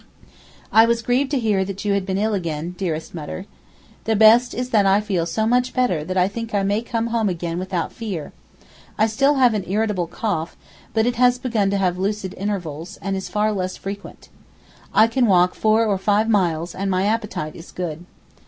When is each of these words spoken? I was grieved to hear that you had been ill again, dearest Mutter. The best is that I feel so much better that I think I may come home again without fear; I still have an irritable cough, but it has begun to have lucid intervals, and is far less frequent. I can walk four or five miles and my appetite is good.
I 0.71 0.87
was 0.87 1.03
grieved 1.03 1.29
to 1.29 1.37
hear 1.37 1.63
that 1.63 1.85
you 1.85 1.93
had 1.93 2.07
been 2.07 2.17
ill 2.17 2.33
again, 2.33 2.71
dearest 2.75 3.13
Mutter. 3.13 3.45
The 4.05 4.15
best 4.15 4.55
is 4.55 4.71
that 4.71 4.87
I 4.87 4.99
feel 4.99 5.27
so 5.27 5.45
much 5.45 5.75
better 5.75 6.03
that 6.03 6.17
I 6.17 6.27
think 6.27 6.55
I 6.55 6.63
may 6.63 6.81
come 6.81 7.05
home 7.13 7.29
again 7.29 7.59
without 7.59 7.93
fear; 7.93 8.33
I 8.97 9.05
still 9.05 9.35
have 9.35 9.53
an 9.53 9.63
irritable 9.67 10.07
cough, 10.07 10.57
but 10.95 11.05
it 11.05 11.17
has 11.17 11.37
begun 11.37 11.69
to 11.69 11.77
have 11.77 11.99
lucid 11.99 12.33
intervals, 12.35 12.97
and 13.03 13.15
is 13.15 13.29
far 13.29 13.51
less 13.53 13.77
frequent. 13.77 14.29
I 14.91 15.05
can 15.05 15.27
walk 15.27 15.53
four 15.53 15.85
or 15.85 15.99
five 15.99 16.27
miles 16.27 16.73
and 16.73 16.89
my 16.89 17.05
appetite 17.05 17.55
is 17.55 17.71
good. 17.71 18.05